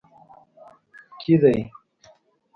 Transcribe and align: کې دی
کې 1.19 1.35
دی 1.43 1.55